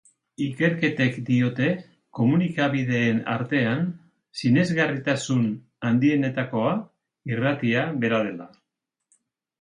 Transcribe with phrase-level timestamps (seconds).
[0.43, 1.67] Ikerketek diote
[2.19, 3.85] komunikabideen artean,
[4.41, 5.45] sinesgarritasun
[5.91, 6.75] handienetakoa
[7.37, 8.49] irratia bera dela.